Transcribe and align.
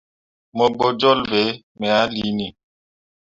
Mo 0.57 0.65
gbo 0.73 0.87
jolle 0.99 1.27
be 1.29 1.41
me 1.79 1.87
ah 1.99 2.05
liini. 2.13 2.47